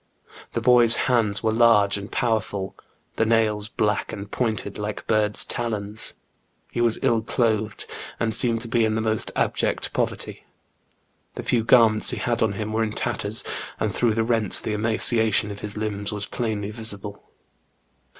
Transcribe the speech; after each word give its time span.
The 0.53 0.61
boy's 0.61 0.95
hands 1.05 1.43
were 1.43 1.51
large 1.51 1.95
and 1.95 2.11
powerful, 2.11 2.75
the 3.17 3.23
nails 3.23 3.67
black 3.67 4.11
and 4.11 4.31
pointed 4.31 4.79
like 4.79 5.05
bird's 5.05 5.45
talons. 5.45 6.15
He 6.71 6.81
was 6.81 6.97
ill 7.03 7.21
clothed, 7.21 7.85
and 8.19 8.33
seemed 8.33 8.61
to 8.61 8.67
be 8.67 8.83
in 8.83 8.95
the 8.95 9.01
most 9.01 9.31
abject 9.35 9.93
poverty. 9.93 10.43
The 11.35 11.43
few 11.43 11.63
garments 11.63 12.09
he 12.09 12.17
had 12.17 12.41
on 12.41 12.53
him 12.53 12.73
were 12.73 12.81
in 12.81 12.93
tatters, 12.93 13.43
and 13.79 13.93
through 13.93 14.15
the 14.15 14.23
rents 14.23 14.59
the 14.59 14.73
emaciation 14.73 15.51
of 15.51 15.59
his 15.59 15.77
limbs 15.77 16.11
was 16.11 16.25
plainly 16.25 16.71
visible. 16.71 17.23